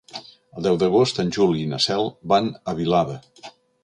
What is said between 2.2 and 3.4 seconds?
van a Vilada.